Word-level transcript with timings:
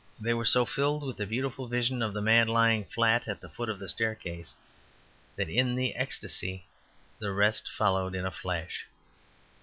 They 0.19 0.33
were 0.33 0.45
so 0.45 0.65
filled 0.65 1.03
with 1.03 1.17
the 1.17 1.27
beautiful 1.27 1.67
vision 1.67 2.01
of 2.01 2.11
the 2.11 2.23
man 2.23 2.47
lying 2.47 2.85
flat 2.85 3.27
at 3.27 3.39
the 3.39 3.49
foot 3.51 3.69
of 3.69 3.77
the 3.77 3.87
staircase 3.87 4.55
that 5.35 5.47
in 5.47 5.75
that 5.75 5.95
ecstasy 5.95 6.65
the 7.19 7.31
rest 7.31 7.69
followed 7.69 8.15
in 8.15 8.25
a 8.25 8.31
flash. 8.31 8.87